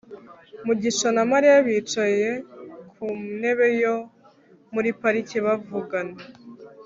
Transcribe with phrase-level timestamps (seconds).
[0.65, 2.29] mugisha na mariya bicaye
[2.93, 3.05] ku
[3.39, 3.95] ntebe yo
[4.73, 6.17] muri parike bavugana